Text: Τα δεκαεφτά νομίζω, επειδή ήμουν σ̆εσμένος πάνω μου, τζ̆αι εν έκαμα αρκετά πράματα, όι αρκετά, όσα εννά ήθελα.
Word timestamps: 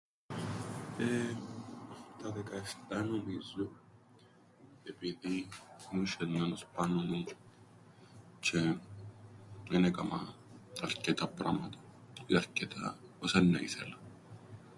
Τα 2.21 2.31
δεκαεφτά 2.31 3.03
νομίζω, 3.03 3.69
επειδή 4.83 5.47
ήμουν 5.91 6.07
σ̆εσμένος 6.07 6.63
πάνω 6.75 7.01
μου, 7.01 7.23
τζ̆αι 8.41 8.77
εν 9.71 9.83
έκαμα 9.83 10.33
αρκετά 10.81 11.27
πράματα, 11.27 11.77
όι 12.29 12.35
αρκετά, 12.37 12.97
όσα 13.19 13.39
εννά 13.39 13.61
ήθελα. 13.61 13.97